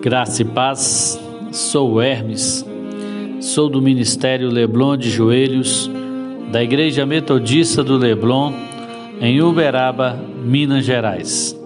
Graça 0.00 0.42
e 0.42 0.44
paz, 0.44 1.20
sou 1.52 2.00
Hermes, 2.00 2.64
sou 3.40 3.68
do 3.68 3.82
Ministério 3.82 4.48
Leblon 4.50 4.96
de 4.96 5.10
Joelhos, 5.10 5.90
da 6.52 6.62
Igreja 6.62 7.04
Metodista 7.04 7.82
do 7.82 7.96
Leblon, 7.96 8.52
em 9.20 9.42
Uberaba, 9.42 10.18
Minas 10.44 10.84
Gerais. 10.84 11.58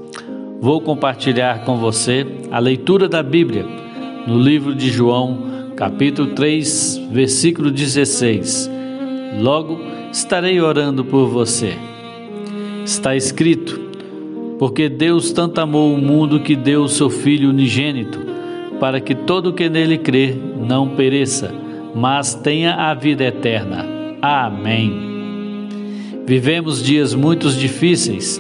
Vou 0.60 0.80
compartilhar 0.80 1.64
com 1.64 1.76
você 1.76 2.26
a 2.50 2.58
leitura 2.58 3.08
da 3.08 3.22
Bíblia 3.22 3.66
no 4.26 4.38
livro 4.38 4.74
de 4.74 4.90
João, 4.90 5.72
capítulo 5.76 6.32
3, 6.32 7.08
versículo 7.10 7.70
16. 7.70 8.70
Logo 9.40 9.80
estarei 10.12 10.60
orando 10.60 11.04
por 11.04 11.26
você. 11.28 11.74
Está 12.84 13.16
escrito: 13.16 13.89
Porque 14.60 14.90
Deus 14.90 15.32
tanto 15.32 15.58
amou 15.58 15.94
o 15.94 15.98
mundo 15.98 16.40
que 16.40 16.54
deu 16.54 16.82
o 16.82 16.88
seu 16.88 17.08
Filho 17.08 17.48
unigênito 17.48 18.20
para 18.78 19.00
que 19.00 19.14
todo 19.14 19.54
que 19.54 19.70
nele 19.70 19.96
crê 19.96 20.36
não 20.68 20.90
pereça, 20.90 21.50
mas 21.94 22.34
tenha 22.34 22.74
a 22.74 22.92
vida 22.92 23.24
eterna. 23.24 23.86
Amém. 24.20 25.66
Vivemos 26.26 26.82
dias 26.82 27.14
muito 27.14 27.48
difíceis, 27.48 28.38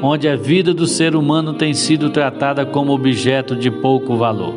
onde 0.00 0.26
a 0.26 0.36
vida 0.36 0.72
do 0.72 0.86
ser 0.86 1.14
humano 1.14 1.52
tem 1.52 1.74
sido 1.74 2.08
tratada 2.08 2.64
como 2.64 2.94
objeto 2.94 3.54
de 3.54 3.70
pouco 3.70 4.16
valor. 4.16 4.54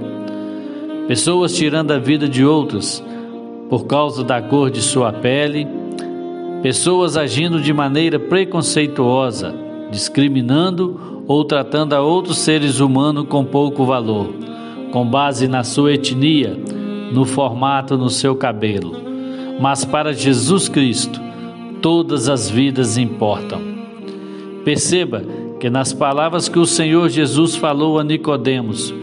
Pessoas 1.09 1.53
tirando 1.53 1.91
a 1.91 1.99
vida 1.99 2.25
de 2.25 2.45
outras 2.45 3.03
por 3.69 3.85
causa 3.85 4.23
da 4.23 4.41
cor 4.41 4.71
de 4.71 4.81
sua 4.81 5.11
pele, 5.11 5.67
pessoas 6.63 7.17
agindo 7.17 7.59
de 7.59 7.73
maneira 7.73 8.17
preconceituosa, 8.17 9.70
discriminando 9.91 11.23
ou 11.27 11.43
tratando 11.43 11.93
a 11.93 12.01
outros 12.01 12.39
seres 12.39 12.79
humanos 12.79 13.27
com 13.27 13.43
pouco 13.45 13.85
valor 13.85 14.41
com 14.91 15.05
base 15.05 15.47
na 15.47 15.63
sua 15.63 15.93
etnia, 15.93 16.55
no 17.11 17.25
formato 17.25 17.97
no 17.97 18.09
seu 18.09 18.35
cabelo. 18.35 18.91
Mas 19.59 19.85
para 19.85 20.13
Jesus 20.13 20.67
Cristo, 20.67 21.19
todas 21.81 22.29
as 22.29 22.49
vidas 22.49 22.97
importam. 22.97 23.61
Perceba 24.63 25.23
que 25.59 25.69
nas 25.69 25.93
palavras 25.93 26.49
que 26.49 26.59
o 26.59 26.65
Senhor 26.65 27.09
Jesus 27.09 27.55
falou 27.55 27.99
a 27.99 28.03
Nicodemos, 28.03 28.93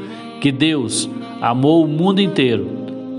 que 0.41 0.53
Deus 0.53 1.09
amou 1.41 1.85
o 1.85 1.89
mundo 1.89 2.21
inteiro, 2.21 2.69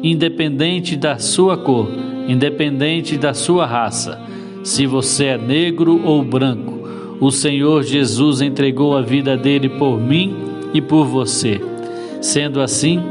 independente 0.03 0.95
da 0.95 1.17
sua 1.17 1.57
cor, 1.57 1.89
independente 2.27 3.17
da 3.17 3.33
sua 3.33 3.65
raça, 3.65 4.21
se 4.63 4.85
você 4.85 5.25
é 5.25 5.37
negro 5.37 6.01
ou 6.05 6.23
branco, 6.23 6.78
o 7.19 7.31
Senhor 7.31 7.83
Jesus 7.83 8.41
entregou 8.41 8.95
a 8.95 9.01
vida 9.01 9.35
dele 9.35 9.67
por 9.67 9.99
mim 9.99 10.35
e 10.73 10.81
por 10.81 11.05
você. 11.05 11.61
Sendo 12.21 12.61
assim, 12.61 13.01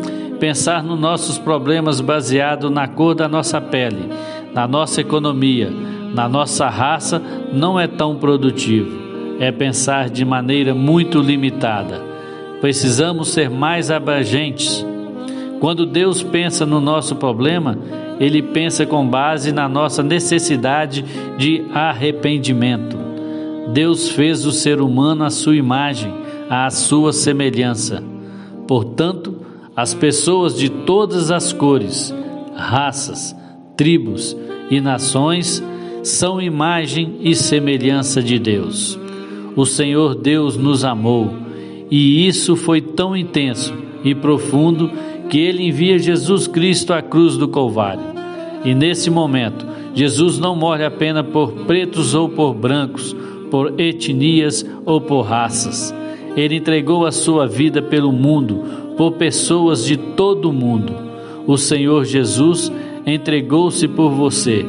pensar 0.40 0.82
nos 0.82 0.98
nossos 0.98 1.38
problemas 1.38 2.00
baseado 2.00 2.70
na 2.70 2.88
cor 2.88 3.14
da 3.14 3.28
nossa 3.28 3.60
pele, 3.60 4.08
na 4.54 4.66
nossa 4.66 5.00
economia, 5.00 5.70
na 6.14 6.28
nossa 6.28 6.68
raça 6.68 7.22
não 7.52 7.78
é 7.78 7.86
tão 7.86 8.16
produtivo. 8.16 9.08
É 9.40 9.52
pensar 9.52 10.08
de 10.08 10.24
maneira 10.24 10.74
muito 10.74 11.20
limitada. 11.20 12.02
Precisamos 12.60 13.28
ser 13.28 13.48
mais 13.48 13.90
abrangentes. 13.90 14.84
Quando 15.60 15.86
Deus 15.86 16.22
pensa 16.22 16.66
no 16.66 16.80
nosso 16.80 17.14
problema, 17.14 17.78
ele 18.18 18.42
pensa 18.42 18.84
com 18.84 19.06
base 19.06 19.52
na 19.52 19.68
nossa 19.68 20.02
necessidade 20.02 21.04
de 21.36 21.64
arrependimento. 21.72 23.07
Deus 23.72 24.08
fez 24.10 24.46
o 24.46 24.52
ser 24.52 24.80
humano 24.80 25.24
à 25.24 25.30
sua 25.30 25.56
imagem, 25.56 26.12
à 26.48 26.70
sua 26.70 27.12
semelhança. 27.12 28.02
Portanto, 28.66 29.36
as 29.76 29.94
pessoas 29.94 30.56
de 30.56 30.68
todas 30.68 31.30
as 31.30 31.52
cores, 31.52 32.14
raças, 32.54 33.34
tribos 33.76 34.36
e 34.70 34.80
nações 34.80 35.62
são 36.02 36.40
imagem 36.40 37.18
e 37.20 37.34
semelhança 37.34 38.22
de 38.22 38.38
Deus. 38.38 38.98
O 39.54 39.64
Senhor 39.64 40.14
Deus 40.14 40.56
nos 40.56 40.84
amou 40.84 41.32
e 41.90 42.26
isso 42.26 42.56
foi 42.56 42.80
tão 42.80 43.16
intenso 43.16 43.74
e 44.04 44.14
profundo 44.14 44.90
que 45.28 45.38
ele 45.38 45.66
envia 45.66 45.98
Jesus 45.98 46.46
Cristo 46.46 46.92
à 46.92 47.02
cruz 47.02 47.36
do 47.36 47.48
Calvário. 47.48 48.02
E 48.64 48.74
nesse 48.74 49.10
momento, 49.10 49.66
Jesus 49.94 50.38
não 50.38 50.56
morre 50.56 50.84
apenas 50.84 51.26
por 51.26 51.52
pretos 51.66 52.14
ou 52.14 52.28
por 52.28 52.54
brancos, 52.54 53.14
por 53.50 53.78
etnias 53.80 54.64
ou 54.84 55.00
por 55.00 55.22
raças. 55.22 55.94
Ele 56.36 56.56
entregou 56.56 57.04
a 57.06 57.12
sua 57.12 57.46
vida 57.46 57.82
pelo 57.82 58.12
mundo, 58.12 58.62
por 58.96 59.12
pessoas 59.12 59.84
de 59.84 59.96
todo 59.96 60.50
o 60.50 60.52
mundo. 60.52 60.94
O 61.46 61.56
Senhor 61.56 62.04
Jesus 62.04 62.70
entregou-se 63.06 63.86
por 63.88 64.10
você. 64.10 64.64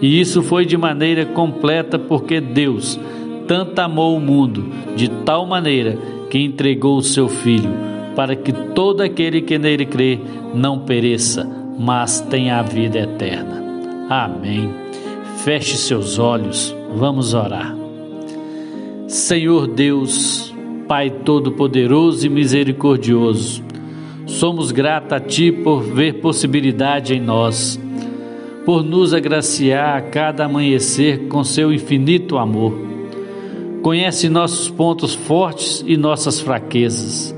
E 0.00 0.20
isso 0.20 0.42
foi 0.42 0.64
de 0.64 0.76
maneira 0.76 1.26
completa 1.26 1.98
porque 1.98 2.40
Deus 2.40 2.98
tanto 3.46 3.80
amou 3.80 4.16
o 4.16 4.20
mundo, 4.20 4.66
de 4.94 5.08
tal 5.08 5.44
maneira 5.44 5.98
que 6.30 6.38
entregou 6.38 6.98
o 6.98 7.02
seu 7.02 7.28
Filho, 7.28 7.70
para 8.14 8.36
que 8.36 8.52
todo 8.52 9.00
aquele 9.00 9.42
que 9.42 9.58
nele 9.58 9.84
crê 9.84 10.20
não 10.54 10.78
pereça, 10.78 11.44
mas 11.76 12.20
tenha 12.20 12.60
a 12.60 12.62
vida 12.62 13.00
eterna. 13.00 13.60
Amém. 14.08 14.70
Feche 15.38 15.76
seus 15.76 16.18
olhos, 16.18 16.74
vamos 16.94 17.34
orar. 17.34 17.79
Senhor 19.10 19.66
Deus, 19.66 20.54
Pai 20.86 21.10
Todo-Poderoso 21.10 22.24
e 22.24 22.28
Misericordioso, 22.28 23.60
somos 24.24 24.70
gratos 24.70 25.12
a 25.12 25.18
Ti 25.18 25.50
por 25.50 25.82
ver 25.82 26.20
possibilidade 26.20 27.12
em 27.12 27.20
nós, 27.20 27.76
por 28.64 28.84
nos 28.84 29.12
agraciar 29.12 29.98
a 29.98 30.00
cada 30.00 30.44
amanhecer 30.44 31.26
com 31.26 31.42
Seu 31.42 31.72
infinito 31.72 32.38
amor. 32.38 32.72
Conhece 33.82 34.28
nossos 34.28 34.70
pontos 34.70 35.12
fortes 35.12 35.82
e 35.84 35.96
nossas 35.96 36.40
fraquezas, 36.40 37.34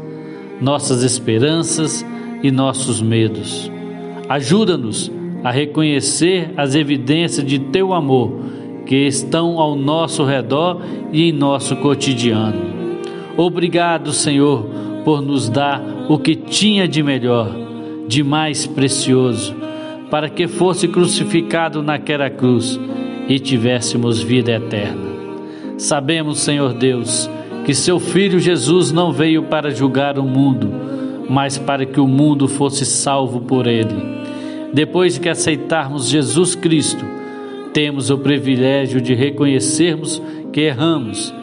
nossas 0.61 1.03
esperanças 1.03 2.05
e 2.43 2.51
nossos 2.51 3.01
medos. 3.01 3.73
Ajuda-nos 4.29 5.11
a 5.43 5.51
reconhecer 5.51 6.53
as 6.55 6.75
evidências 6.75 7.47
de 7.47 7.59
Teu 7.59 7.95
amor 7.95 8.52
que 8.87 9.07
estão 9.07 9.59
ao 9.59 9.75
nosso 9.77 10.25
redor 10.25 10.81
e 11.13 11.29
em 11.29 11.33
nosso 11.33 11.77
cotidiano. 11.77 12.73
Obrigado, 13.37 14.13
Senhor, 14.13 14.67
por 15.05 15.23
nos 15.23 15.49
dar 15.49 15.83
o 16.09 16.19
que 16.19 16.35
tinha 16.37 16.87
de 16.87 17.03
melhor, 17.03 17.51
de 18.07 18.23
mais 18.23 18.67
precioso, 18.67 19.55
para 20.11 20.29
que 20.29 20.47
fosse 20.47 20.87
crucificado 20.87 21.83
naquela 21.83 22.29
cruz 22.29 22.79
e 23.29 23.39
tivéssemos 23.39 24.21
vida 24.21 24.53
eterna. 24.53 25.13
Sabemos, 25.79 26.41
Senhor 26.41 26.75
Deus, 26.75 27.31
que 27.65 27.75
seu 27.75 27.99
filho 27.99 28.39
Jesus 28.39 28.93
não 28.93 29.13
veio 29.13 29.45
para 29.45 29.71
julgar 29.71 30.19
o 30.19 30.23
mundo, 30.23 30.71
mas 31.29 31.57
para 31.57 31.87
que 31.87 32.01
o 32.01 32.07
mundo 32.07 32.47
fosse 32.47 32.85
salvo 32.85 33.41
por 33.41 33.67
ele. 33.67 34.23
Depois 34.73 35.19
que 35.19 35.29
aceitarmos 35.29 36.09
Jesus 36.09 36.55
Cristo, 36.55 37.05
temos 37.73 38.11
o 38.11 38.19
privilégio 38.19 39.01
de 39.01 39.15
reconhecermos 39.15 40.23
que 40.53 40.61
erramos 40.61 41.35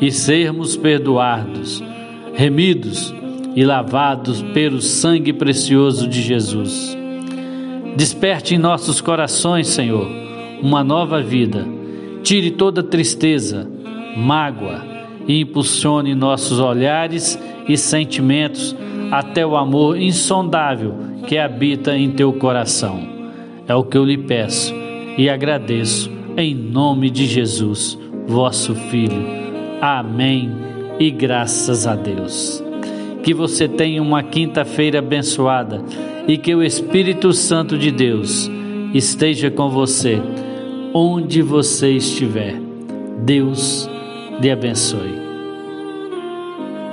e 0.00 0.10
sermos 0.12 0.76
perdoados, 0.76 1.82
remidos 2.34 3.12
e 3.56 3.64
lavados 3.64 4.42
pelo 4.54 4.80
sangue 4.80 5.32
precioso 5.32 6.06
de 6.06 6.22
Jesus. 6.22 6.96
Desperte 7.96 8.54
em 8.54 8.58
nossos 8.58 9.00
corações, 9.00 9.66
Senhor, 9.66 10.08
uma 10.62 10.84
nova 10.84 11.20
vida. 11.20 11.66
Tire 12.22 12.50
toda 12.52 12.82
tristeza, 12.82 13.68
mágoa 14.16 14.84
e 15.26 15.40
impulsione 15.40 16.14
nossos 16.14 16.60
olhares 16.60 17.38
e 17.68 17.76
sentimentos 17.76 18.76
até 19.10 19.44
o 19.44 19.56
amor 19.56 19.98
insondável 19.98 20.94
que 21.26 21.38
habita 21.38 21.96
em 21.96 22.10
teu 22.10 22.32
coração. 22.34 23.00
É 23.66 23.74
o 23.74 23.84
que 23.84 23.96
eu 23.96 24.04
lhe 24.04 24.18
peço 24.18 24.87
e 25.18 25.28
agradeço 25.28 26.10
em 26.36 26.54
nome 26.54 27.10
de 27.10 27.26
Jesus, 27.26 27.98
vosso 28.26 28.74
Filho 28.74 29.38
Amém 29.80 30.50
e 30.98 31.10
graças 31.10 31.86
a 31.86 31.94
Deus. 31.94 32.62
Que 33.22 33.32
você 33.32 33.68
tenha 33.68 34.02
uma 34.02 34.22
quinta-feira 34.22 34.98
abençoada 34.98 35.82
e 36.26 36.36
que 36.36 36.54
o 36.54 36.62
Espírito 36.62 37.32
Santo 37.32 37.78
de 37.78 37.90
Deus 37.90 38.50
esteja 38.92 39.50
com 39.50 39.68
você 39.68 40.20
onde 40.92 41.42
você 41.42 41.90
estiver. 41.90 42.60
Deus 43.24 43.88
lhe 44.40 44.50
abençoe. 44.50 45.27